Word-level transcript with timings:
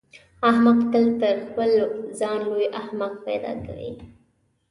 احمق 0.49 0.79
تل 0.93 1.05
تر 1.19 1.35
خپل 1.47 1.71
ځان 2.19 2.37
لوی 2.49 2.65
احمق 2.79 3.13
پیدا 3.27 3.53
کوي. 3.65 3.91